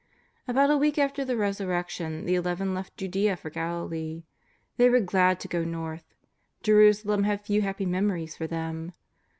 About 0.47 0.71
a 0.71 0.79
week 0.79 0.97
after 0.97 1.23
the 1.23 1.37
Resurrection 1.37 2.25
the 2.25 2.33
Eleven 2.33 2.73
left 2.73 2.97
Judea 2.97 3.37
for 3.37 3.51
Galilee. 3.51 4.23
They 4.77 4.89
were 4.89 4.99
glad 4.99 5.39
to 5.41 5.47
go 5.47 5.63
north. 5.63 6.15
Je 6.63 6.71
rusalem 6.73 7.21
had 7.23 7.45
few 7.45 7.61
happy 7.61 7.85
memories 7.85 8.35
for 8.35 8.47
them. 8.47 8.93